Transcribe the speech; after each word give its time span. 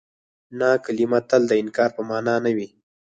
نه 0.59 0.69
کلمه 0.83 1.19
تل 1.29 1.41
د 1.47 1.51
انکار 1.61 1.89
په 1.95 2.01
مانا 2.09 2.35
نه 2.45 2.51
وي. 2.57 2.67